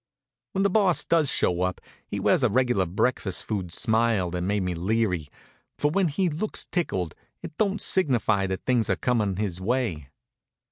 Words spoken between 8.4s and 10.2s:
that things are coming his way.